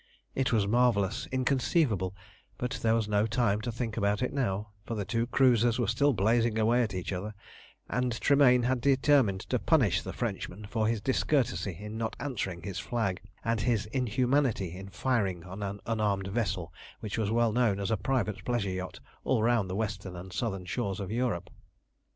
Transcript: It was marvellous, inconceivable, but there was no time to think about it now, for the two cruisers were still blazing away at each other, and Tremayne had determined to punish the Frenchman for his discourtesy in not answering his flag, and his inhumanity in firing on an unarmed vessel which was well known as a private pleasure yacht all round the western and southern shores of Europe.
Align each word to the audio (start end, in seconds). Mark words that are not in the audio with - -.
It 0.33 0.51
was 0.51 0.65
marvellous, 0.65 1.27
inconceivable, 1.31 2.15
but 2.57 2.71
there 2.81 2.95
was 2.95 3.07
no 3.07 3.27
time 3.27 3.61
to 3.61 3.71
think 3.71 3.97
about 3.97 4.23
it 4.23 4.33
now, 4.33 4.69
for 4.83 4.95
the 4.95 5.05
two 5.05 5.27
cruisers 5.27 5.77
were 5.77 5.85
still 5.85 6.11
blazing 6.11 6.57
away 6.57 6.81
at 6.81 6.95
each 6.95 7.13
other, 7.13 7.35
and 7.87 8.19
Tremayne 8.19 8.63
had 8.63 8.81
determined 8.81 9.41
to 9.41 9.59
punish 9.59 10.01
the 10.01 10.11
Frenchman 10.11 10.65
for 10.65 10.87
his 10.87 11.01
discourtesy 11.01 11.77
in 11.79 11.99
not 11.99 12.15
answering 12.19 12.63
his 12.63 12.79
flag, 12.79 13.21
and 13.45 13.61
his 13.61 13.85
inhumanity 13.93 14.75
in 14.75 14.89
firing 14.89 15.43
on 15.43 15.61
an 15.61 15.79
unarmed 15.85 16.29
vessel 16.29 16.73
which 17.01 17.19
was 17.19 17.29
well 17.29 17.51
known 17.51 17.79
as 17.79 17.91
a 17.91 17.95
private 17.95 18.43
pleasure 18.43 18.71
yacht 18.71 18.99
all 19.23 19.43
round 19.43 19.69
the 19.69 19.75
western 19.75 20.15
and 20.15 20.33
southern 20.33 20.65
shores 20.65 20.99
of 20.99 21.11
Europe. 21.11 21.51